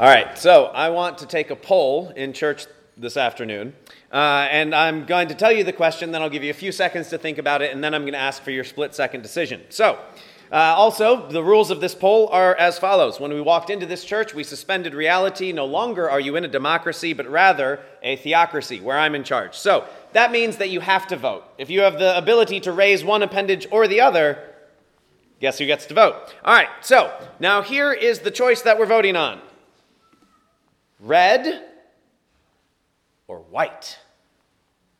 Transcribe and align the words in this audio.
All 0.00 0.06
right, 0.06 0.38
so 0.38 0.66
I 0.66 0.90
want 0.90 1.18
to 1.18 1.26
take 1.26 1.50
a 1.50 1.56
poll 1.56 2.10
in 2.10 2.32
church 2.32 2.66
this 2.96 3.16
afternoon. 3.16 3.74
Uh, 4.12 4.46
and 4.48 4.72
I'm 4.72 5.06
going 5.06 5.26
to 5.26 5.34
tell 5.34 5.50
you 5.50 5.64
the 5.64 5.72
question, 5.72 6.12
then 6.12 6.22
I'll 6.22 6.30
give 6.30 6.44
you 6.44 6.50
a 6.50 6.54
few 6.54 6.70
seconds 6.70 7.08
to 7.08 7.18
think 7.18 7.36
about 7.36 7.62
it, 7.62 7.72
and 7.72 7.82
then 7.82 7.94
I'm 7.94 8.02
going 8.02 8.12
to 8.12 8.18
ask 8.20 8.40
for 8.40 8.52
your 8.52 8.62
split 8.62 8.94
second 8.94 9.22
decision. 9.22 9.62
So, 9.70 9.98
uh, 10.52 10.54
also, 10.54 11.28
the 11.28 11.42
rules 11.42 11.72
of 11.72 11.80
this 11.80 11.96
poll 11.96 12.28
are 12.28 12.54
as 12.54 12.78
follows. 12.78 13.18
When 13.18 13.32
we 13.32 13.40
walked 13.40 13.70
into 13.70 13.86
this 13.86 14.04
church, 14.04 14.34
we 14.34 14.44
suspended 14.44 14.94
reality. 14.94 15.50
No 15.50 15.64
longer 15.64 16.08
are 16.08 16.20
you 16.20 16.36
in 16.36 16.44
a 16.44 16.48
democracy, 16.48 17.12
but 17.12 17.28
rather 17.28 17.80
a 18.00 18.14
theocracy 18.14 18.80
where 18.80 18.96
I'm 18.96 19.16
in 19.16 19.24
charge. 19.24 19.56
So, 19.56 19.84
that 20.12 20.30
means 20.30 20.58
that 20.58 20.70
you 20.70 20.78
have 20.78 21.08
to 21.08 21.16
vote. 21.16 21.42
If 21.58 21.70
you 21.70 21.80
have 21.80 21.98
the 21.98 22.16
ability 22.16 22.60
to 22.60 22.70
raise 22.70 23.02
one 23.02 23.24
appendage 23.24 23.66
or 23.72 23.88
the 23.88 24.00
other, 24.00 24.38
guess 25.40 25.58
who 25.58 25.66
gets 25.66 25.86
to 25.86 25.94
vote? 25.94 26.14
All 26.44 26.54
right, 26.54 26.68
so 26.82 27.12
now 27.40 27.62
here 27.62 27.92
is 27.92 28.20
the 28.20 28.30
choice 28.30 28.62
that 28.62 28.78
we're 28.78 28.86
voting 28.86 29.16
on 29.16 29.40
red 31.00 31.64
or 33.26 33.38
white. 33.38 33.98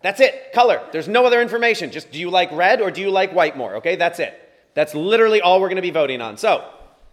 That's 0.00 0.20
it, 0.20 0.52
color. 0.52 0.80
There's 0.92 1.08
no 1.08 1.26
other 1.26 1.42
information. 1.42 1.90
Just 1.90 2.12
do 2.12 2.18
you 2.18 2.30
like 2.30 2.52
red 2.52 2.80
or 2.80 2.90
do 2.90 3.00
you 3.00 3.10
like 3.10 3.32
white 3.32 3.56
more? 3.56 3.76
Okay, 3.76 3.96
that's 3.96 4.20
it. 4.20 4.34
That's 4.74 4.94
literally 4.94 5.40
all 5.40 5.60
we're 5.60 5.68
going 5.68 5.76
to 5.76 5.82
be 5.82 5.90
voting 5.90 6.20
on. 6.20 6.36
So, 6.36 6.64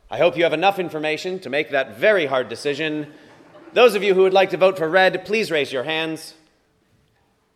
I 0.10 0.20
hope 0.20 0.38
you 0.38 0.44
have 0.44 0.54
enough 0.54 0.78
information 0.78 1.40
to 1.40 1.50
make 1.50 1.72
that 1.72 1.98
very 1.98 2.28
hard 2.28 2.48
decision. 2.48 3.12
Those 3.74 3.96
of 3.96 4.04
you 4.04 4.14
who 4.14 4.22
would 4.22 4.34
like 4.34 4.52
to 4.52 4.58
vote 4.58 4.78
for 4.78 4.88
red, 4.88 5.26
please 5.26 5.50
raise 5.50 5.74
your 5.74 5.84
hands. 5.84 6.36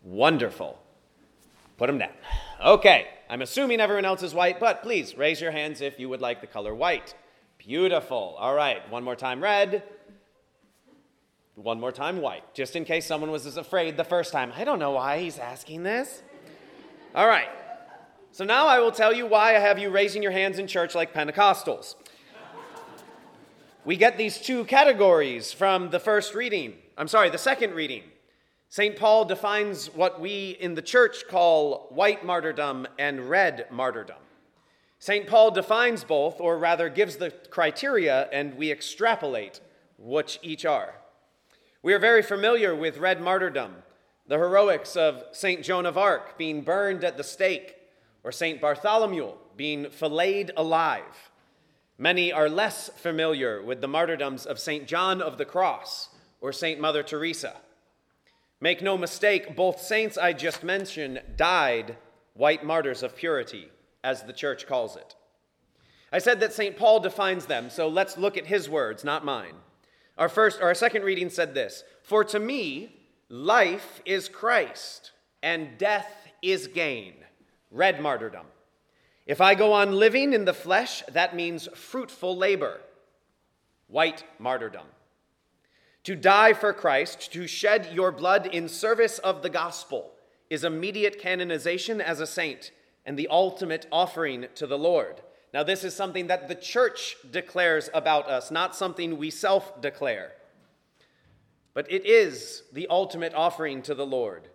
Wonderful. 0.02 0.76
Put 1.78 1.86
them 1.86 1.98
down. 1.98 2.10
Okay, 2.64 3.06
I'm 3.28 3.40
assuming 3.40 3.80
everyone 3.80 4.04
else 4.04 4.22
is 4.24 4.34
white, 4.34 4.58
but 4.58 4.82
please 4.82 5.16
raise 5.16 5.40
your 5.40 5.52
hands 5.52 5.80
if 5.80 6.00
you 6.00 6.08
would 6.08 6.20
like 6.20 6.40
the 6.40 6.46
color 6.48 6.74
white. 6.74 7.14
Beautiful. 7.58 8.34
All 8.38 8.54
right, 8.54 8.86
one 8.90 9.04
more 9.04 9.16
time 9.16 9.40
red. 9.40 9.84
One 11.54 11.80
more 11.80 11.92
time, 11.92 12.20
white, 12.20 12.54
just 12.54 12.76
in 12.76 12.84
case 12.84 13.06
someone 13.06 13.30
was 13.30 13.44
as 13.44 13.56
afraid 13.56 13.96
the 13.96 14.04
first 14.04 14.32
time. 14.32 14.52
I 14.56 14.64
don't 14.64 14.78
know 14.78 14.92
why 14.92 15.18
he's 15.18 15.38
asking 15.38 15.82
this. 15.82 16.22
All 17.14 17.26
right. 17.26 17.48
So 18.32 18.44
now 18.44 18.66
I 18.66 18.78
will 18.78 18.92
tell 18.92 19.12
you 19.12 19.26
why 19.26 19.56
I 19.56 19.58
have 19.58 19.78
you 19.78 19.90
raising 19.90 20.22
your 20.22 20.32
hands 20.32 20.58
in 20.58 20.66
church 20.66 20.94
like 20.94 21.12
Pentecostals. 21.12 21.96
We 23.84 23.96
get 23.96 24.16
these 24.16 24.38
two 24.38 24.64
categories 24.64 25.52
from 25.52 25.90
the 25.90 25.98
first 25.98 26.34
reading. 26.34 26.74
I'm 26.96 27.08
sorry, 27.08 27.30
the 27.30 27.38
second 27.38 27.74
reading. 27.74 28.04
St. 28.68 28.96
Paul 28.96 29.24
defines 29.24 29.88
what 29.88 30.20
we 30.20 30.50
in 30.60 30.74
the 30.74 30.82
church 30.82 31.26
call 31.28 31.88
white 31.90 32.24
martyrdom 32.24 32.86
and 32.98 33.28
red 33.28 33.66
martyrdom. 33.70 34.18
St. 35.00 35.26
Paul 35.26 35.50
defines 35.50 36.04
both, 36.04 36.40
or 36.40 36.56
rather 36.58 36.88
gives 36.88 37.16
the 37.16 37.30
criteria, 37.50 38.28
and 38.32 38.54
we 38.56 38.70
extrapolate 38.70 39.60
which 39.98 40.38
each 40.42 40.64
are. 40.64 40.94
We 41.82 41.94
are 41.94 41.98
very 41.98 42.20
familiar 42.20 42.74
with 42.74 42.98
red 42.98 43.22
martyrdom, 43.22 43.74
the 44.26 44.36
heroics 44.36 44.96
of 44.96 45.24
St. 45.32 45.62
Joan 45.62 45.86
of 45.86 45.96
Arc 45.96 46.36
being 46.36 46.60
burned 46.60 47.04
at 47.04 47.16
the 47.16 47.24
stake, 47.24 47.74
or 48.22 48.32
St. 48.32 48.60
Bartholomew 48.60 49.32
being 49.56 49.88
filleted 49.88 50.50
alive. 50.58 51.30
Many 51.96 52.34
are 52.34 52.50
less 52.50 52.90
familiar 52.96 53.62
with 53.62 53.80
the 53.80 53.88
martyrdoms 53.88 54.44
of 54.44 54.58
St. 54.58 54.86
John 54.86 55.22
of 55.22 55.38
the 55.38 55.46
Cross 55.46 56.10
or 56.42 56.52
St. 56.52 56.78
Mother 56.78 57.02
Teresa. 57.02 57.56
Make 58.60 58.82
no 58.82 58.98
mistake, 58.98 59.56
both 59.56 59.80
saints 59.80 60.18
I 60.18 60.34
just 60.34 60.62
mentioned 60.62 61.22
died 61.36 61.96
white 62.34 62.62
martyrs 62.62 63.02
of 63.02 63.16
purity, 63.16 63.68
as 64.04 64.22
the 64.22 64.34
church 64.34 64.66
calls 64.66 64.96
it. 64.96 65.14
I 66.12 66.18
said 66.18 66.40
that 66.40 66.52
St. 66.52 66.76
Paul 66.76 67.00
defines 67.00 67.46
them, 67.46 67.70
so 67.70 67.88
let's 67.88 68.18
look 68.18 68.36
at 68.36 68.46
his 68.46 68.68
words, 68.68 69.02
not 69.02 69.24
mine. 69.24 69.54
Our 70.20 70.28
first, 70.28 70.60
our 70.60 70.74
second 70.74 71.02
reading 71.02 71.30
said 71.30 71.54
this 71.54 71.82
For 72.02 72.22
to 72.24 72.38
me, 72.38 72.94
life 73.30 74.02
is 74.04 74.28
Christ, 74.28 75.12
and 75.42 75.78
death 75.78 76.28
is 76.42 76.66
gain. 76.66 77.14
Red 77.70 78.02
martyrdom. 78.02 78.46
If 79.26 79.40
I 79.40 79.54
go 79.54 79.72
on 79.72 79.92
living 79.92 80.34
in 80.34 80.44
the 80.44 80.52
flesh, 80.52 81.02
that 81.10 81.34
means 81.34 81.68
fruitful 81.74 82.36
labor. 82.36 82.80
White 83.86 84.24
martyrdom. 84.38 84.86
To 86.04 86.16
die 86.16 86.52
for 86.52 86.72
Christ, 86.74 87.32
to 87.32 87.46
shed 87.46 87.88
your 87.92 88.12
blood 88.12 88.46
in 88.46 88.68
service 88.68 89.18
of 89.20 89.42
the 89.42 89.50
gospel, 89.50 90.12
is 90.50 90.64
immediate 90.64 91.18
canonization 91.18 92.00
as 92.00 92.20
a 92.20 92.26
saint 92.26 92.72
and 93.06 93.18
the 93.18 93.28
ultimate 93.28 93.86
offering 93.90 94.46
to 94.56 94.66
the 94.66 94.78
Lord. 94.78 95.22
Now, 95.52 95.64
this 95.64 95.82
is 95.82 95.94
something 95.94 96.28
that 96.28 96.48
the 96.48 96.54
church 96.54 97.16
declares 97.30 97.90
about 97.92 98.28
us, 98.28 98.50
not 98.50 98.76
something 98.76 99.18
we 99.18 99.30
self 99.30 99.80
declare. 99.80 100.32
But 101.74 101.90
it 101.90 102.06
is 102.06 102.62
the 102.72 102.86
ultimate 102.88 103.34
offering 103.34 103.82
to 103.82 103.94
the 103.94 104.06
Lord. 104.06 104.48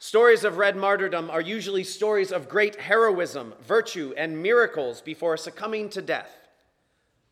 Stories 0.00 0.44
of 0.44 0.58
red 0.58 0.76
martyrdom 0.76 1.28
are 1.30 1.40
usually 1.40 1.82
stories 1.82 2.30
of 2.30 2.48
great 2.48 2.76
heroism, 2.76 3.54
virtue, 3.60 4.14
and 4.16 4.40
miracles 4.40 5.00
before 5.00 5.36
succumbing 5.36 5.88
to 5.90 6.02
death. 6.02 6.30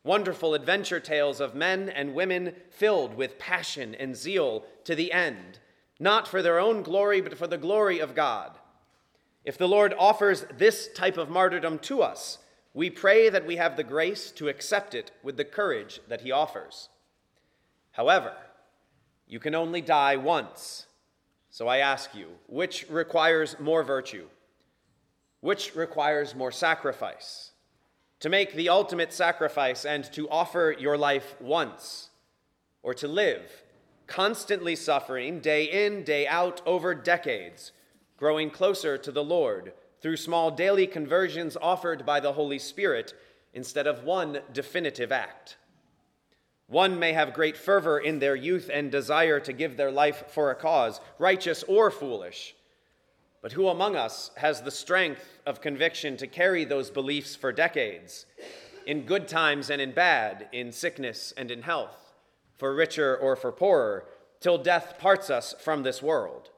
Wonderful 0.03 0.54
adventure 0.54 1.00
tales 1.00 1.41
of 1.41 1.54
men 1.54 1.88
and 1.88 2.14
women 2.14 2.54
filled 2.70 3.14
with 3.14 3.38
passion 3.38 3.94
and 3.94 4.16
zeal 4.16 4.64
to 4.84 4.94
the 4.94 5.12
end, 5.12 5.58
not 5.98 6.26
for 6.26 6.42
their 6.42 6.58
own 6.58 6.82
glory, 6.82 7.20
but 7.20 7.38
for 7.38 7.47
the 7.47 7.58
glory 7.58 8.00
of 8.00 8.14
God. 8.14 8.53
If 9.44 9.58
the 9.58 9.68
Lord 9.68 9.94
offers 9.97 10.44
this 10.56 10.88
type 10.92 11.16
of 11.16 11.30
martyrdom 11.30 11.78
to 11.80 12.03
us, 12.03 12.38
we 12.76 12.91
pray 12.91 13.31
that 13.31 13.47
we 13.47 13.56
have 13.56 13.75
the 13.75 13.82
grace 13.82 14.31
to 14.31 14.48
accept 14.48 14.94
it 14.94 15.10
with 15.22 15.38
the 15.38 15.44
courage 15.47 15.98
that 16.09 16.20
he 16.20 16.31
offers. 16.31 16.91
However, 17.92 18.34
you 19.26 19.41
can 19.41 19.54
only 19.54 19.81
die 19.81 20.16
once. 20.16 20.84
So 21.48 21.69
I 21.69 21.78
ask 21.78 22.15
you, 22.15 22.26
which 22.47 22.84
requires 22.91 23.59
more 23.59 23.82
virtue? 23.82 24.26
Which 25.41 25.75
requires 25.75 26.34
more 26.34 26.53
sacrifice? 26.53 27.53
To 28.20 28.28
make 28.28 28.53
the 28.53 28.69
ultimate 28.69 29.15
sacrifice 29.15 29.86
and 29.86 30.04
to 30.12 30.28
offer 30.28 30.76
your 30.78 30.98
life 30.98 31.34
once, 31.41 32.10
or 32.82 32.92
to 32.92 33.09
live, 33.09 33.62
constantly 34.06 34.76
suffering 34.76 35.41
day 35.41 35.65
in, 35.65 36.04
day 36.04 36.26
out, 36.26 36.60
over 36.66 36.94
decades, 36.94 37.72
growing 38.19 38.50
closer 38.50 38.98
to 38.98 39.10
the 39.10 39.25
Lord 39.25 39.72
through 40.06 40.16
small 40.16 40.52
daily 40.52 40.86
conversions 40.86 41.56
offered 41.60 42.06
by 42.06 42.20
the 42.20 42.34
Holy 42.34 42.60
Spirit 42.60 43.12
instead 43.54 43.88
of 43.88 44.04
one 44.04 44.38
definitive 44.52 45.10
act. 45.10 45.56
One 46.68 47.00
may 47.00 47.12
have 47.12 47.34
great 47.34 47.56
fervor 47.56 47.98
in 47.98 48.20
their 48.20 48.36
youth 48.36 48.70
and 48.72 48.92
desire 48.92 49.40
to 49.40 49.52
give 49.52 49.76
their 49.76 49.90
life 49.90 50.22
for 50.28 50.52
a 50.52 50.54
cause, 50.54 51.00
righteous 51.18 51.64
or 51.64 51.90
foolish. 51.90 52.54
But 53.42 53.50
who 53.50 53.66
among 53.66 53.96
us 53.96 54.30
has 54.36 54.62
the 54.62 54.70
strength 54.70 55.40
of 55.44 55.60
conviction 55.60 56.16
to 56.18 56.28
carry 56.28 56.64
those 56.64 56.88
beliefs 56.88 57.34
for 57.34 57.50
decades, 57.50 58.26
in 58.86 59.06
good 59.06 59.26
times 59.26 59.70
and 59.70 59.82
in 59.82 59.90
bad, 59.90 60.48
in 60.52 60.70
sickness 60.70 61.34
and 61.36 61.50
in 61.50 61.62
health, 61.62 62.14
for 62.56 62.72
richer 62.72 63.16
or 63.16 63.34
for 63.34 63.50
poorer, 63.50 64.04
till 64.38 64.56
death 64.56 65.00
parts 65.00 65.30
us 65.30 65.52
from 65.58 65.82
this 65.82 66.00
world? 66.00 66.50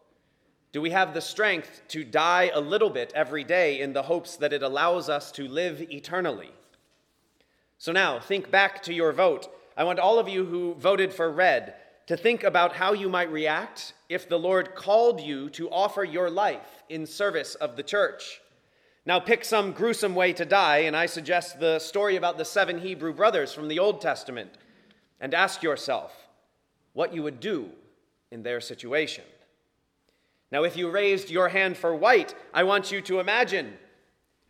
Do 0.73 0.83
we 0.83 0.91
have 0.91 1.15
the 1.15 1.21
strength 1.21 1.83
to 1.89 2.05
die 2.05 2.51
a 2.53 2.61
little 2.61 2.91
bit 2.91 3.13
every 3.15 3.43
day 3.43 3.81
in 3.81 3.93
the 3.93 4.03
hopes 4.03 4.37
that 4.37 4.53
it 4.53 4.63
allows 4.63 5.09
us 5.09 5.33
to 5.33 5.49
live 5.49 5.81
eternally? 5.91 6.51
So 7.79 7.93
now, 7.93 8.21
think 8.21 8.51
back 8.51 8.83
to 8.83 8.93
your 8.93 9.13
vote. 9.13 9.49
I 9.77 9.85
want 9.85 9.99
all 9.99 10.19
of 10.19 10.29
you 10.29 10.45
who 10.45 10.75
voted 10.75 11.15
for 11.15 11.31
red 11.31 11.75
to 12.07 12.17
think 12.17 12.43
about 12.43 12.75
how 12.75 12.93
you 12.93 13.09
might 13.09 13.31
react 13.31 13.95
if 14.09 14.29
the 14.29 14.39
Lord 14.39 14.75
called 14.75 15.21
you 15.21 15.49
to 15.51 15.71
offer 15.71 16.05
your 16.05 16.29
life 16.29 16.83
in 16.89 17.07
service 17.07 17.55
of 17.55 17.77
the 17.77 17.83
church. 17.83 18.41
Now, 19.07 19.21
pick 19.21 19.45
some 19.45 19.73
gruesome 19.73 20.15
way 20.15 20.35
to 20.35 20.45
die, 20.45 20.79
and 20.79 20.97
I 20.97 21.07
suggest 21.07 21.61
the 21.61 21.79
story 21.79 22.17
about 22.17 22.37
the 22.37 22.45
seven 22.45 22.79
Hebrew 22.79 23.15
brothers 23.15 23.55
from 23.55 23.69
the 23.69 23.79
Old 23.79 24.03
Testament, 24.03 24.51
and 25.21 25.33
ask 25.33 25.63
yourself 25.63 26.13
what 26.93 27.15
you 27.15 27.23
would 27.23 27.41
do 27.41 27.71
in 28.31 28.43
their 28.43 28.61
situation. 28.61 29.25
Now, 30.51 30.65
if 30.65 30.77
you 30.77 30.91
raised 30.91 31.31
your 31.31 31.49
hand 31.49 31.77
for 31.77 31.95
white, 31.95 32.35
I 32.55 32.63
want 32.63 32.91
you 32.91 33.01
to 33.03 33.21
imagine, 33.21 33.75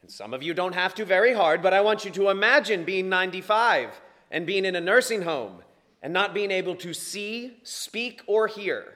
and 0.02 0.10
some 0.10 0.32
of 0.32 0.42
you 0.42 0.54
don't 0.54 0.74
have 0.74 0.94
to 0.96 1.04
very 1.04 1.34
hard, 1.34 1.60
but 1.60 1.74
I 1.74 1.80
want 1.80 2.04
you 2.04 2.10
to 2.12 2.28
imagine 2.28 2.84
being 2.84 3.08
95 3.08 4.00
and 4.30 4.46
being 4.46 4.64
in 4.64 4.76
a 4.76 4.80
nursing 4.80 5.22
home 5.22 5.62
and 6.00 6.12
not 6.12 6.34
being 6.34 6.52
able 6.52 6.76
to 6.76 6.94
see, 6.94 7.58
speak, 7.64 8.22
or 8.26 8.46
hear. 8.46 8.94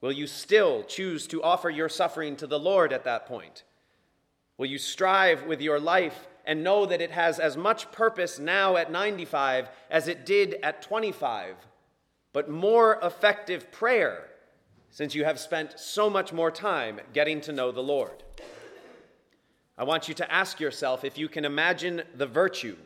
Will 0.00 0.12
you 0.12 0.26
still 0.26 0.82
choose 0.82 1.28
to 1.28 1.42
offer 1.42 1.70
your 1.70 1.88
suffering 1.88 2.34
to 2.36 2.48
the 2.48 2.58
Lord 2.58 2.92
at 2.92 3.04
that 3.04 3.26
point? 3.26 3.62
Will 4.58 4.66
you 4.66 4.78
strive 4.78 5.44
with 5.44 5.60
your 5.60 5.78
life 5.78 6.26
and 6.44 6.64
know 6.64 6.84
that 6.86 7.00
it 7.00 7.12
has 7.12 7.38
as 7.38 7.56
much 7.56 7.92
purpose 7.92 8.40
now 8.40 8.76
at 8.76 8.90
95 8.90 9.68
as 9.88 10.08
it 10.08 10.26
did 10.26 10.56
at 10.64 10.82
25, 10.82 11.54
but 12.32 12.50
more 12.50 12.98
effective 13.00 13.70
prayer? 13.70 14.31
Since 14.92 15.14
you 15.14 15.24
have 15.24 15.40
spent 15.40 15.78
so 15.78 16.08
much 16.08 16.32
more 16.32 16.50
time 16.50 17.00
getting 17.12 17.40
to 17.40 17.50
know 17.50 17.72
the 17.72 17.82
Lord. 17.82 18.22
I 19.76 19.84
want 19.84 20.06
you 20.06 20.14
to 20.14 20.32
ask 20.32 20.60
yourself 20.60 21.02
if 21.02 21.16
you 21.18 21.28
can 21.28 21.44
imagine 21.44 22.02
the 22.14 22.26
virtue 22.26 22.76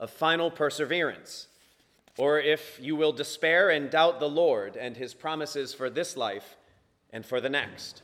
of 0.00 0.10
final 0.10 0.50
perseverance. 0.50 1.46
or 2.18 2.38
if 2.38 2.78
you 2.82 2.96
will 2.96 3.12
despair 3.12 3.70
and 3.70 3.90
doubt 3.90 4.20
the 4.20 4.28
Lord 4.28 4.76
and 4.76 4.96
his 4.96 5.14
promises 5.14 5.72
for 5.72 5.88
this 5.88 6.16
life 6.16 6.56
and 7.12 7.24
for 7.24 7.40
the 7.40 7.48
next. 7.48 8.02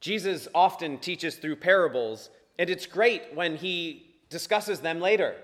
Jesus 0.00 0.46
often 0.54 0.98
teaches 0.98 1.36
through 1.36 1.56
parables, 1.56 2.28
and 2.58 2.68
it's 2.68 2.84
great 2.84 3.22
when 3.34 3.56
he 3.56 4.14
discusses 4.28 4.80
them 4.80 5.00
later, 5.00 5.34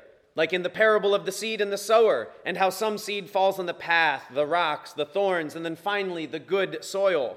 like 0.40 0.54
in 0.54 0.62
the 0.62 0.70
parable 0.70 1.14
of 1.14 1.26
the 1.26 1.32
seed 1.32 1.60
and 1.60 1.70
the 1.70 1.76
sower, 1.76 2.30
and 2.46 2.56
how 2.56 2.70
some 2.70 2.96
seed 2.96 3.28
falls 3.28 3.58
on 3.58 3.66
the 3.66 3.74
path, 3.74 4.24
the 4.32 4.46
rocks, 4.46 4.94
the 4.94 5.04
thorns, 5.04 5.54
and 5.54 5.66
then 5.66 5.76
finally 5.76 6.24
the 6.24 6.38
good 6.38 6.82
soil. 6.82 7.36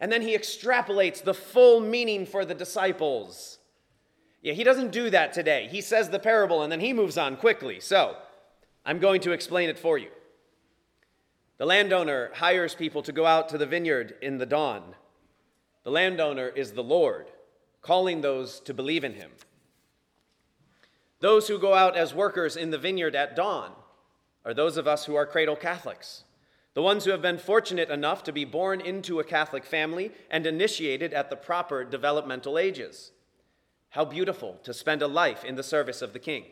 And 0.00 0.10
then 0.10 0.22
he 0.22 0.36
extrapolates 0.36 1.22
the 1.22 1.32
full 1.32 1.78
meaning 1.78 2.26
for 2.26 2.44
the 2.44 2.52
disciples. 2.52 3.60
Yeah, 4.42 4.54
he 4.54 4.64
doesn't 4.64 4.90
do 4.90 5.10
that 5.10 5.32
today. 5.32 5.68
He 5.70 5.80
says 5.80 6.10
the 6.10 6.18
parable 6.18 6.64
and 6.64 6.72
then 6.72 6.80
he 6.80 6.92
moves 6.92 7.16
on 7.16 7.36
quickly. 7.36 7.78
So, 7.78 8.16
I'm 8.84 8.98
going 8.98 9.20
to 9.20 9.30
explain 9.30 9.68
it 9.68 9.78
for 9.78 9.96
you. 9.96 10.10
The 11.58 11.66
landowner 11.66 12.32
hires 12.34 12.74
people 12.74 13.02
to 13.02 13.12
go 13.12 13.26
out 13.26 13.48
to 13.50 13.58
the 13.58 13.66
vineyard 13.66 14.16
in 14.22 14.38
the 14.38 14.44
dawn. 14.44 14.96
The 15.84 15.92
landowner 15.92 16.48
is 16.48 16.72
the 16.72 16.82
Lord, 16.82 17.30
calling 17.80 18.22
those 18.22 18.58
to 18.62 18.74
believe 18.74 19.04
in 19.04 19.14
him. 19.14 19.30
Those 21.20 21.48
who 21.48 21.58
go 21.58 21.74
out 21.74 21.96
as 21.96 22.14
workers 22.14 22.56
in 22.56 22.70
the 22.70 22.78
vineyard 22.78 23.14
at 23.14 23.36
dawn 23.36 23.72
are 24.44 24.54
those 24.54 24.76
of 24.76 24.88
us 24.88 25.04
who 25.04 25.14
are 25.14 25.26
cradle 25.26 25.56
Catholics, 25.56 26.24
the 26.72 26.82
ones 26.82 27.04
who 27.04 27.10
have 27.10 27.20
been 27.20 27.38
fortunate 27.38 27.90
enough 27.90 28.22
to 28.24 28.32
be 28.32 28.44
born 28.44 28.80
into 28.80 29.20
a 29.20 29.24
Catholic 29.24 29.64
family 29.64 30.12
and 30.30 30.46
initiated 30.46 31.12
at 31.12 31.28
the 31.28 31.36
proper 31.36 31.84
developmental 31.84 32.58
ages. 32.58 33.12
How 33.90 34.04
beautiful 34.04 34.58
to 34.62 34.72
spend 34.72 35.02
a 35.02 35.08
life 35.08 35.44
in 35.44 35.56
the 35.56 35.62
service 35.62 36.00
of 36.00 36.12
the 36.12 36.18
King. 36.18 36.44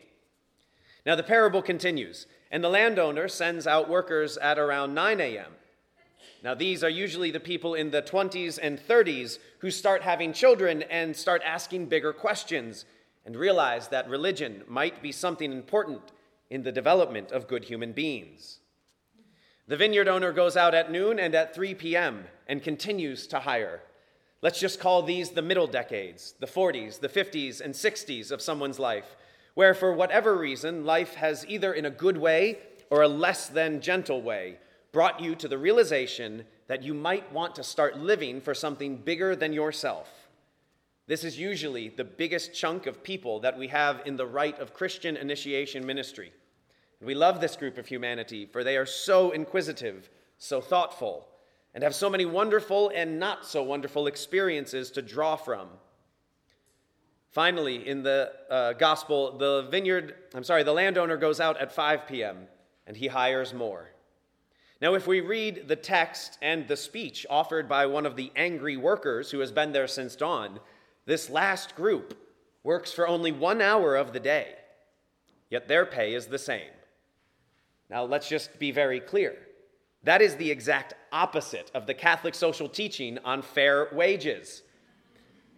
Now 1.05 1.15
the 1.15 1.23
parable 1.23 1.63
continues, 1.63 2.27
and 2.51 2.63
the 2.63 2.69
landowner 2.69 3.27
sends 3.27 3.65
out 3.65 3.89
workers 3.89 4.37
at 4.37 4.59
around 4.59 4.93
9 4.93 5.19
a.m. 5.19 5.53
Now, 6.43 6.53
these 6.53 6.83
are 6.85 6.89
usually 6.89 7.31
the 7.31 7.39
people 7.39 7.73
in 7.73 7.91
the 7.91 8.01
20s 8.01 8.59
and 8.61 8.79
30s 8.79 9.39
who 9.59 9.71
start 9.71 10.03
having 10.03 10.31
children 10.31 10.83
and 10.83 11.15
start 11.15 11.41
asking 11.45 11.87
bigger 11.87 12.13
questions 12.13 12.85
and 13.29 13.37
realize 13.37 13.89
that 13.89 14.09
religion 14.09 14.63
might 14.67 15.03
be 15.03 15.11
something 15.11 15.53
important 15.53 16.01
in 16.49 16.63
the 16.63 16.71
development 16.71 17.31
of 17.31 17.47
good 17.47 17.63
human 17.63 17.91
beings. 17.91 18.57
The 19.67 19.77
vineyard 19.77 20.07
owner 20.07 20.33
goes 20.33 20.57
out 20.57 20.73
at 20.73 20.91
noon 20.91 21.19
and 21.19 21.35
at 21.35 21.53
3 21.53 21.75
p.m. 21.75 22.23
and 22.47 22.63
continues 22.63 23.27
to 23.27 23.41
hire. 23.41 23.83
Let's 24.41 24.59
just 24.59 24.79
call 24.79 25.03
these 25.03 25.29
the 25.29 25.43
middle 25.43 25.67
decades, 25.67 26.33
the 26.39 26.47
40s, 26.47 26.99
the 26.99 27.07
50s, 27.07 27.61
and 27.61 27.75
60s 27.75 28.31
of 28.31 28.41
someone's 28.41 28.79
life, 28.79 29.15
where 29.53 29.75
for 29.75 29.93
whatever 29.93 30.35
reason, 30.35 30.83
life 30.83 31.13
has 31.13 31.45
either 31.47 31.71
in 31.71 31.85
a 31.85 31.91
good 31.91 32.17
way 32.17 32.57
or 32.89 33.03
a 33.03 33.07
less 33.07 33.47
than 33.47 33.79
gentle 33.79 34.23
way 34.23 34.57
brought 34.91 35.19
you 35.19 35.35
to 35.35 35.47
the 35.47 35.59
realization 35.59 36.45
that 36.65 36.81
you 36.81 36.95
might 36.95 37.31
want 37.31 37.53
to 37.53 37.63
start 37.63 37.95
living 37.95 38.41
for 38.41 38.55
something 38.55 38.97
bigger 38.97 39.35
than 39.35 39.53
yourself. 39.53 40.18
This 41.09 41.23
is 41.23 41.39
usually 41.39 41.89
the 41.89 42.03
biggest 42.03 42.53
chunk 42.53 42.85
of 42.85 43.01
people 43.01 43.39
that 43.39 43.57
we 43.57 43.67
have 43.69 44.03
in 44.05 44.15
the 44.15 44.27
rite 44.27 44.59
of 44.59 44.75
Christian 44.75 45.17
initiation 45.17 45.83
ministry. 45.83 46.31
We 47.01 47.15
love 47.15 47.41
this 47.41 47.55
group 47.55 47.79
of 47.79 47.87
humanity, 47.87 48.45
for 48.45 48.63
they 48.63 48.77
are 48.77 48.85
so 48.85 49.31
inquisitive, 49.31 50.07
so 50.37 50.61
thoughtful, 50.61 51.27
and 51.73 51.83
have 51.83 51.95
so 51.95 52.11
many 52.11 52.27
wonderful 52.27 52.91
and 52.93 53.19
not 53.19 53.43
so 53.43 53.63
wonderful 53.63 54.05
experiences 54.05 54.91
to 54.91 55.01
draw 55.01 55.35
from. 55.35 55.69
Finally, 57.31 57.87
in 57.87 58.03
the 58.03 58.31
uh, 58.51 58.73
gospel, 58.73 59.35
the 59.35 59.67
vineyard, 59.71 60.13
I'm 60.35 60.43
sorry, 60.43 60.61
the 60.61 60.73
landowner 60.73 61.17
goes 61.17 61.39
out 61.39 61.59
at 61.59 61.71
5 61.71 62.05
p.m. 62.05 62.37
and 62.85 62.95
he 62.95 63.07
hires 63.07 63.51
more. 63.51 63.89
Now, 64.79 64.93
if 64.93 65.07
we 65.07 65.21
read 65.21 65.67
the 65.67 65.75
text 65.75 66.37
and 66.39 66.67
the 66.67 66.77
speech 66.77 67.25
offered 67.31 67.67
by 67.67 67.87
one 67.87 68.05
of 68.05 68.15
the 68.15 68.31
angry 68.35 68.77
workers 68.77 69.31
who 69.31 69.39
has 69.39 69.51
been 69.51 69.71
there 69.71 69.87
since 69.87 70.15
dawn, 70.15 70.59
this 71.09 71.27
last 71.27 71.75
group 71.75 72.15
works 72.63 72.91
for 72.91 73.07
only 73.07 73.31
one 73.31 73.61
hour 73.61 73.95
of 73.95 74.13
the 74.13 74.19
day, 74.19 74.53
yet 75.49 75.67
their 75.67 75.83
pay 75.83 76.13
is 76.13 76.27
the 76.27 76.37
same. 76.37 76.69
Now, 77.89 78.03
let's 78.03 78.29
just 78.29 78.59
be 78.59 78.69
very 78.69 78.99
clear. 78.99 79.35
That 80.03 80.21
is 80.21 80.35
the 80.35 80.51
exact 80.51 80.93
opposite 81.11 81.71
of 81.73 81.87
the 81.87 81.95
Catholic 81.95 82.35
social 82.35 82.69
teaching 82.69 83.17
on 83.25 83.41
fair 83.41 83.89
wages. 83.91 84.61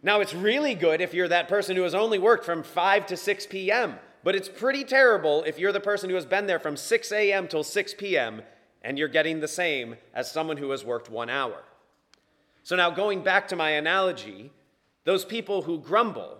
Now, 0.01 0.21
it's 0.21 0.33
really 0.33 0.74
good 0.74 1.01
if 1.01 1.13
you're 1.13 1.27
that 1.27 1.50
person 1.50 1.75
who 1.75 1.83
has 1.83 1.94
only 1.94 2.18
worked 2.18 2.45
from 2.45 2.63
5 2.63 3.06
to 3.07 3.18
6 3.18 3.47
p.m., 3.47 3.95
but 4.24 4.36
it's 4.36 4.47
pretty 4.47 4.86
terrible 4.86 5.44
if 5.44 5.59
you're 5.59 5.74
the 5.74 5.81
person 5.81 6.09
who 6.09 6.15
has 6.15 6.25
been 6.25 6.47
there 6.47 6.59
from 6.59 6.77
6 6.77 7.12
a.m. 7.12 7.50
till 7.50 7.65
6 7.65 7.94
p.m. 7.95 8.42
and 8.83 8.97
you're 8.97 9.09
getting 9.09 9.42
the 9.42 9.50
same 9.50 9.97
as 10.13 10.31
someone 10.31 10.56
who 10.56 10.69
has 10.69 10.86
worked 10.86 11.09
one 11.09 11.30
hour. 11.30 11.62
So, 12.63 12.77
now 12.77 12.89
going 12.89 13.21
back 13.21 13.50
to 13.50 13.57
my 13.57 13.71
analogy, 13.71 14.51
those 15.03 15.25
people 15.25 15.63
who 15.63 15.80
grumble, 15.80 16.38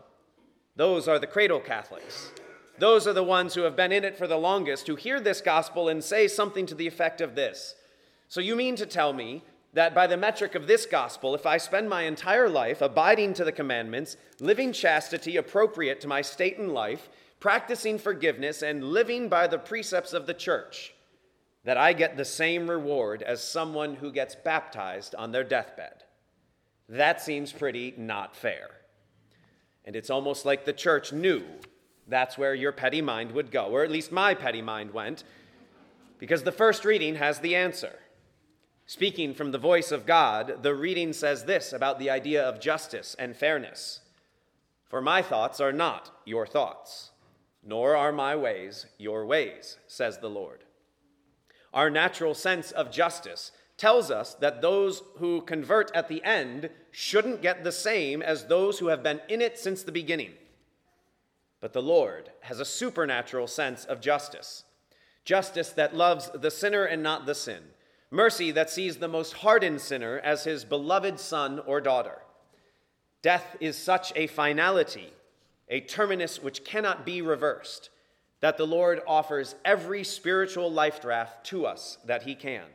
those 0.75 1.07
are 1.07 1.19
the 1.19 1.27
cradle 1.27 1.59
Catholics. 1.59 2.31
Those 2.77 3.07
are 3.07 3.13
the 3.13 3.23
ones 3.23 3.53
who 3.53 3.61
have 3.61 3.75
been 3.75 3.91
in 3.91 4.03
it 4.03 4.17
for 4.17 4.27
the 4.27 4.37
longest, 4.37 4.87
who 4.87 4.95
hear 4.95 5.19
this 5.19 5.41
gospel 5.41 5.89
and 5.89 6.03
say 6.03 6.27
something 6.27 6.65
to 6.65 6.75
the 6.75 6.87
effect 6.87 7.21
of 7.21 7.35
this. 7.35 7.75
So, 8.27 8.39
you 8.39 8.55
mean 8.55 8.75
to 8.77 8.85
tell 8.85 9.13
me 9.13 9.43
that 9.73 9.93
by 9.93 10.07
the 10.07 10.17
metric 10.17 10.55
of 10.55 10.67
this 10.67 10.85
gospel, 10.85 11.35
if 11.35 11.45
I 11.45 11.57
spend 11.57 11.89
my 11.89 12.03
entire 12.03 12.49
life 12.49 12.81
abiding 12.81 13.33
to 13.35 13.43
the 13.43 13.51
commandments, 13.51 14.17
living 14.39 14.73
chastity 14.73 15.37
appropriate 15.37 16.01
to 16.01 16.07
my 16.07 16.21
state 16.21 16.57
in 16.57 16.73
life, 16.73 17.09
practicing 17.39 17.97
forgiveness, 17.97 18.61
and 18.61 18.83
living 18.83 19.29
by 19.29 19.47
the 19.47 19.59
precepts 19.59 20.13
of 20.13 20.27
the 20.27 20.33
church, 20.33 20.93
that 21.63 21.77
I 21.77 21.93
get 21.93 22.17
the 22.17 22.25
same 22.25 22.69
reward 22.69 23.21
as 23.21 23.43
someone 23.43 23.95
who 23.95 24.11
gets 24.11 24.35
baptized 24.35 25.15
on 25.15 25.31
their 25.31 25.43
deathbed. 25.43 26.03
That 26.91 27.21
seems 27.21 27.53
pretty 27.53 27.93
not 27.95 28.35
fair. 28.35 28.69
And 29.85 29.95
it's 29.95 30.09
almost 30.09 30.45
like 30.45 30.65
the 30.65 30.73
church 30.73 31.13
knew 31.13 31.43
that's 32.05 32.38
where 32.38 32.53
your 32.53 32.73
petty 32.73 33.01
mind 33.01 33.31
would 33.31 33.49
go, 33.49 33.67
or 33.67 33.85
at 33.85 33.91
least 33.91 34.11
my 34.11 34.33
petty 34.33 34.61
mind 34.61 34.91
went, 34.91 35.23
because 36.19 36.43
the 36.43 36.51
first 36.51 36.83
reading 36.83 37.15
has 37.15 37.39
the 37.39 37.55
answer. 37.55 37.97
Speaking 38.85 39.33
from 39.33 39.53
the 39.53 39.57
voice 39.57 39.93
of 39.93 40.05
God, 40.05 40.63
the 40.63 40.75
reading 40.75 41.13
says 41.13 41.45
this 41.45 41.71
about 41.71 41.97
the 41.97 42.09
idea 42.09 42.43
of 42.43 42.59
justice 42.59 43.15
and 43.17 43.38
fairness 43.38 44.01
For 44.89 45.01
my 45.01 45.21
thoughts 45.21 45.61
are 45.61 45.71
not 45.71 46.11
your 46.25 46.45
thoughts, 46.45 47.11
nor 47.63 47.95
are 47.95 48.11
my 48.11 48.35
ways 48.35 48.85
your 48.97 49.25
ways, 49.25 49.77
says 49.88 50.17
the 50.17 50.29
Lord. 50.29 50.65
Our 51.73 51.89
natural 51.89 52.33
sense 52.33 52.71
of 52.71 52.91
justice 52.91 53.53
tells 53.77 54.12
us 54.12 54.36
that 54.36 54.62
those 54.62 55.01
who 55.17 55.41
convert 55.41 55.89
at 55.95 56.10
the 56.10 56.21
end 56.24 56.69
shouldn't 56.91 57.41
get 57.41 57.63
the 57.63 57.71
same 57.71 58.21
as 58.21 58.45
those 58.45 58.79
who 58.79 58.88
have 58.88 59.03
been 59.03 59.21
in 59.27 59.41
it 59.41 59.57
since 59.57 59.83
the 59.83 59.91
beginning. 59.91 60.33
But 61.60 61.74
the 61.74 61.81
Lord 61.81 62.31
has 62.41 62.60
a 62.60 62.65
supernatural 62.65 63.48
sense 63.48 63.86
of 63.86 64.01
justice 64.01 64.63
justice 65.24 65.69
that 65.69 65.95
loves 65.95 66.31
the 66.33 66.50
sinner 66.50 66.83
and 66.83 67.03
not 67.03 67.27
the 67.27 67.36
sin 67.36 67.62
mercy 68.12 68.51
that 68.51 68.69
sees 68.69 68.98
the 68.98 69.07
most 69.07 69.33
hardened 69.33 69.79
sinner 69.81 70.19
as 70.19 70.43
his 70.43 70.65
beloved 70.65 71.19
son 71.19 71.60
or 71.65 71.81
daughter. 71.81 72.21
Death 73.21 73.55
is 73.60 73.77
such 73.77 74.12
a 74.15 74.27
finality, 74.27 75.13
a 75.69 75.79
terminus 75.79 76.43
which 76.43 76.65
cannot 76.65 77.05
be 77.05 77.21
reversed, 77.21 77.89
that 78.41 78.57
the 78.57 78.67
Lord 78.67 79.01
offers 79.07 79.55
every 79.63 80.03
spiritual 80.03 80.69
life 80.69 81.01
draft 81.01 81.45
to 81.45 81.65
us 81.65 81.98
that 82.05 82.24
he 82.24 82.36
can. 82.36 82.65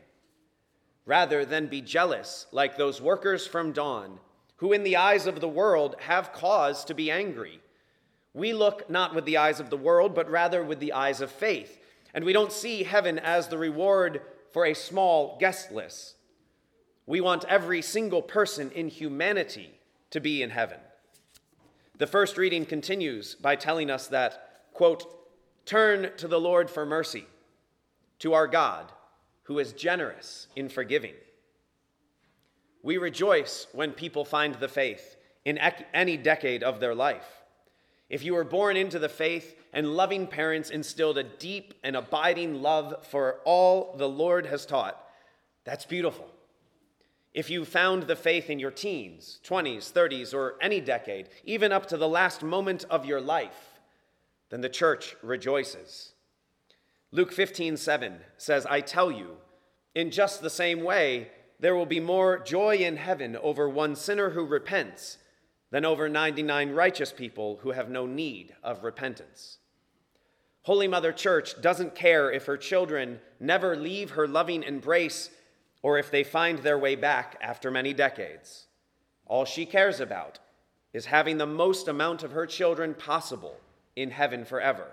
Rather 1.07 1.45
than 1.45 1.69
be 1.69 1.81
jealous 1.81 2.47
like 2.53 2.77
those 2.77 3.01
workers 3.01 3.47
from 3.47 3.73
dawn, 3.73 4.19
who 4.57 4.73
in 4.73 4.83
the 4.83 4.97
eyes 4.97 5.27
of 5.27 5.41
the 5.41 5.49
world 5.49 5.95
have 6.01 6.33
cause 6.33 6.85
to 6.85 6.95
be 6.95 7.11
angry, 7.11 7.61
we 8.35 8.53
look 8.53 8.91
not 8.91 9.15
with 9.15 9.25
the 9.25 9.39
eyes 9.39 9.61
of 9.61 9.71
the 9.71 9.77
world, 9.77 10.15
but 10.15 10.29
rather 10.29 10.63
with 10.63 10.79
the 10.81 10.93
eyes 10.93 11.23
of 11.23 11.31
faith. 11.31 11.79
And 12.13 12.25
we 12.25 12.35
don't 12.35 12.53
see 12.53 12.83
heaven 12.83 13.19
as 13.19 13.49
the 13.49 13.57
reward 13.57 14.21
for 14.53 14.67
a 14.67 14.75
small 14.75 15.39
guest 15.39 15.73
list. 15.73 16.17
We 17.07 17.21
want 17.21 17.45
every 17.45 17.81
single 17.81 18.21
person 18.21 18.71
in 18.73 18.89
humanity 18.89 19.79
to 20.11 20.21
be 20.21 20.43
in 20.43 20.51
heaven. 20.51 20.79
The 21.99 22.07
first 22.07 22.37
reading 22.37 22.67
continues 22.67 23.35
by 23.35 23.57
telling 23.57 23.91
us 23.91 24.09
that, 24.09 24.67
quote, 24.75 25.07
turn 25.65 26.11
to 26.19 26.29
the 26.29 26.41
Lord 26.41 26.69
for 26.69 26.85
mercy, 26.85 27.27
to 28.19 28.35
our 28.35 28.47
God, 28.47 28.93
who 29.47 29.59
is 29.59 29.73
generous 29.73 30.49
in 30.57 30.69
forgiving. 30.69 31.15
We 32.83 32.99
rejoice 32.99 33.67
when 33.73 33.93
people 33.93 34.25
find 34.25 34.55
the 34.55 34.69
faith 34.69 35.17
in 35.45 35.59
any 35.95 36.17
decade 36.17 36.63
of 36.63 36.81
their 36.81 36.95
life. 36.95 37.43
If 38.09 38.25
you 38.25 38.35
were 38.35 38.45
born 38.45 38.77
into 38.77 38.99
the 38.99 39.09
faith 39.09 39.57
and 39.73 39.97
loving 39.97 40.27
parents 40.27 40.71
instilled 40.71 41.19
a 41.19 41.25
deep 41.25 41.75
and 41.83 41.97
abiding 41.97 42.63
love 42.63 43.07
for 43.07 43.41
all 43.45 43.95
the 43.97 44.09
Lord 44.09 44.47
has 44.47 44.67
taught, 44.67 45.01
that's 45.65 45.85
beautiful. 45.85 46.29
If 47.35 47.51
you 47.51 47.65
found 47.65 48.05
the 48.05 48.17
faith 48.17 48.49
in 48.49 48.59
your 48.59 48.71
teens, 48.71 49.41
20s, 49.45 49.93
30s, 49.93 50.33
or 50.33 50.55
any 50.61 50.81
decade, 50.81 51.29
even 51.45 51.71
up 51.71 51.87
to 51.87 51.97
the 51.97 52.09
last 52.09 52.43
moment 52.43 52.85
of 52.89 53.05
your 53.05 53.21
life, 53.21 53.81
then 54.51 54.61
the 54.61 54.69
church 54.69 55.17
rejoices. 55.23 56.13
Luke 57.13 57.33
15, 57.33 57.77
7 57.77 58.19
says, 58.37 58.67
I 58.67 58.81
tell 58.81 59.11
you, 59.11 59.37
in 59.95 60.11
just 60.11 60.43
the 60.43 60.51
same 60.51 60.83
way, 60.83 61.29
there 61.59 61.75
will 61.75 61.87
be 61.87 62.01
more 62.01 62.39
joy 62.39 62.77
in 62.77 62.97
heaven 62.97 63.37
over 63.37 63.69
one 63.69 63.95
sinner 63.97 64.31
who 64.31 64.45
repents 64.45 65.19
than 65.71 65.85
over 65.85 66.09
99 66.09 66.71
righteous 66.71 67.13
people 67.13 67.59
who 67.63 67.71
have 67.73 67.89
no 67.89 68.07
need 68.07 68.55
of 68.63 68.85
repentance. 68.85 69.59
Holy 70.63 70.89
Mother 70.89 71.13
Church 71.13 71.61
doesn't 71.63 71.95
care 71.95 72.31
if 72.31 72.47
her 72.47 72.57
children 72.57 73.21
never 73.39 73.77
leave 73.77 74.11
her 74.11 74.27
loving 74.27 74.65
embrace 74.65 75.31
or 75.83 75.99
if 75.99 76.11
they 76.11 76.25
find 76.25 76.59
their 76.59 76.79
way 76.79 76.97
back 76.97 77.39
after 77.41 77.71
many 77.71 77.95
decades. 77.95 78.67
All 79.27 79.45
she 79.45 79.65
cares 79.65 80.01
about 80.01 80.41
is 80.93 81.07
having 81.07 81.39
the 81.39 81.47
most 81.47 81.87
amount 81.87 82.25
of 82.25 82.33
her 82.33 82.47
children 82.47 82.95
possible 82.95 83.57
in 83.95 84.11
heaven 84.11 84.45
forever. 84.45 84.89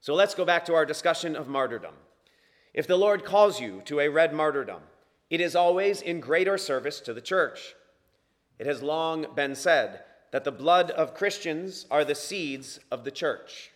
So 0.00 0.14
let's 0.14 0.34
go 0.34 0.46
back 0.46 0.64
to 0.64 0.74
our 0.74 0.86
discussion 0.86 1.36
of 1.36 1.46
martyrdom. 1.46 1.94
If 2.72 2.86
the 2.86 2.96
Lord 2.96 3.24
calls 3.24 3.60
you 3.60 3.82
to 3.84 4.00
a 4.00 4.08
red 4.08 4.32
martyrdom, 4.32 4.82
it 5.28 5.40
is 5.40 5.54
always 5.54 6.00
in 6.00 6.20
greater 6.20 6.56
service 6.56 7.00
to 7.00 7.12
the 7.12 7.20
church. 7.20 7.74
It 8.58 8.66
has 8.66 8.82
long 8.82 9.26
been 9.34 9.54
said 9.54 10.00
that 10.32 10.44
the 10.44 10.52
blood 10.52 10.90
of 10.90 11.14
Christians 11.14 11.86
are 11.90 12.04
the 12.04 12.14
seeds 12.14 12.80
of 12.90 13.04
the 13.04 13.10
church. 13.10 13.72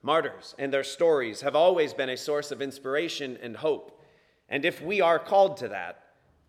Martyrs 0.00 0.54
and 0.58 0.72
their 0.72 0.84
stories 0.84 1.40
have 1.40 1.56
always 1.56 1.92
been 1.92 2.10
a 2.10 2.16
source 2.16 2.52
of 2.52 2.62
inspiration 2.62 3.36
and 3.42 3.56
hope, 3.56 4.00
and 4.48 4.64
if 4.64 4.80
we 4.80 5.00
are 5.00 5.18
called 5.18 5.56
to 5.56 5.68
that, 5.68 6.04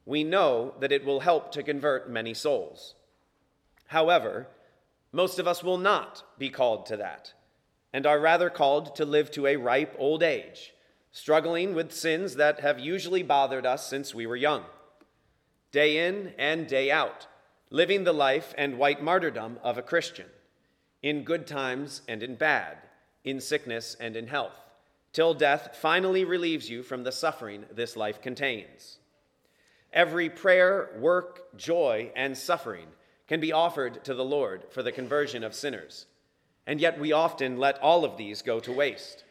we 0.05 0.23
know 0.23 0.75
that 0.79 0.91
it 0.91 1.03
will 1.03 1.21
help 1.21 1.51
to 1.53 1.63
convert 1.63 2.09
many 2.09 2.33
souls. 2.33 2.93
However, 3.87 4.47
most 5.11 5.39
of 5.39 5.47
us 5.47 5.63
will 5.63 5.79
not 5.79 6.23
be 6.37 6.49
called 6.49 6.85
to 6.87 6.97
that 6.97 7.33
and 7.93 8.05
are 8.05 8.19
rather 8.19 8.49
called 8.49 8.95
to 8.95 9.05
live 9.05 9.31
to 9.31 9.47
a 9.47 9.55
ripe 9.55 9.95
old 9.97 10.21
age, 10.21 10.73
struggling 11.11 11.73
with 11.73 11.91
sins 11.91 12.35
that 12.35 12.59
have 12.59 12.79
usually 12.79 13.23
bothered 13.23 13.65
us 13.65 13.87
since 13.87 14.13
we 14.13 14.25
were 14.25 14.35
young. 14.35 14.63
Day 15.71 16.07
in 16.07 16.33
and 16.37 16.67
day 16.67 16.91
out, 16.91 17.27
living 17.69 18.03
the 18.03 18.13
life 18.13 18.53
and 18.57 18.77
white 18.77 19.01
martyrdom 19.01 19.59
of 19.63 19.77
a 19.77 19.81
Christian, 19.81 20.27
in 21.01 21.23
good 21.23 21.47
times 21.47 22.01
and 22.07 22.23
in 22.23 22.35
bad, 22.35 22.77
in 23.23 23.39
sickness 23.39 23.95
and 23.99 24.15
in 24.15 24.27
health, 24.27 24.59
till 25.13 25.33
death 25.33 25.77
finally 25.79 26.23
relieves 26.23 26.69
you 26.69 26.83
from 26.83 27.03
the 27.03 27.11
suffering 27.11 27.65
this 27.71 27.95
life 27.95 28.21
contains. 28.21 28.99
Every 29.93 30.29
prayer, 30.29 30.89
work, 30.99 31.57
joy, 31.57 32.11
and 32.15 32.37
suffering 32.37 32.87
can 33.27 33.39
be 33.39 33.51
offered 33.51 34.03
to 34.05 34.13
the 34.13 34.25
Lord 34.25 34.65
for 34.69 34.83
the 34.83 34.91
conversion 34.91 35.43
of 35.43 35.55
sinners 35.55 36.05
and 36.67 36.81
yet 36.81 36.99
we 36.99 37.13
often 37.13 37.57
let 37.57 37.79
all 37.79 38.05
of 38.05 38.17
these 38.17 38.43
go 38.43 38.59
to 38.59 38.71
waste. 38.71 39.23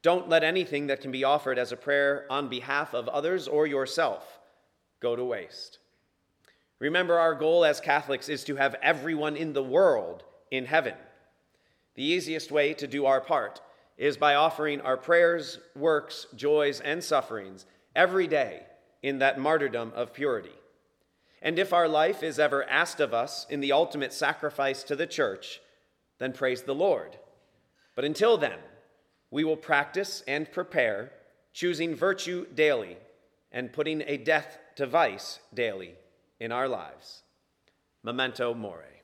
Don't 0.00 0.28
let 0.28 0.44
anything 0.44 0.86
that 0.86 1.00
can 1.00 1.10
be 1.10 1.24
offered 1.24 1.58
as 1.58 1.72
a 1.72 1.76
prayer 1.76 2.24
on 2.30 2.48
behalf 2.48 2.94
of 2.94 3.08
others 3.08 3.48
or 3.48 3.66
yourself 3.66 4.38
go 5.00 5.16
to 5.16 5.24
waste. 5.24 5.80
Remember, 6.78 7.18
our 7.18 7.34
goal 7.34 7.64
as 7.64 7.80
Catholics 7.80 8.28
is 8.28 8.44
to 8.44 8.56
have 8.56 8.76
everyone 8.80 9.36
in 9.36 9.52
the 9.52 9.62
world 9.62 10.22
in 10.50 10.66
heaven. 10.66 10.94
The 11.96 12.04
easiest 12.04 12.52
way 12.52 12.74
to 12.74 12.86
do 12.86 13.06
our 13.06 13.20
part 13.20 13.60
is 13.96 14.16
by 14.16 14.34
offering 14.34 14.80
our 14.82 14.96
prayers, 14.96 15.58
works, 15.74 16.26
joys, 16.36 16.80
and 16.80 17.02
sufferings 17.02 17.66
every 17.96 18.26
day 18.26 18.62
in 19.02 19.18
that 19.18 19.40
martyrdom 19.40 19.92
of 19.96 20.12
purity. 20.12 20.50
And 21.42 21.58
if 21.58 21.72
our 21.72 21.88
life 21.88 22.22
is 22.22 22.38
ever 22.38 22.68
asked 22.68 23.00
of 23.00 23.14
us 23.14 23.46
in 23.48 23.60
the 23.60 23.72
ultimate 23.72 24.12
sacrifice 24.12 24.82
to 24.84 24.94
the 24.94 25.06
church, 25.06 25.60
then 26.18 26.32
praise 26.32 26.62
the 26.62 26.74
Lord. 26.74 27.16
But 27.94 28.04
until 28.04 28.36
then, 28.36 28.58
we 29.30 29.44
will 29.44 29.56
practice 29.56 30.22
and 30.26 30.50
prepare, 30.50 31.12
choosing 31.52 31.94
virtue 31.94 32.46
daily 32.54 32.96
and 33.50 33.72
putting 33.72 34.02
a 34.06 34.16
death 34.16 34.58
to 34.76 34.86
vice 34.86 35.40
daily 35.54 35.94
in 36.38 36.52
our 36.52 36.68
lives. 36.68 37.22
Memento 38.02 38.54
Mori. 38.54 38.95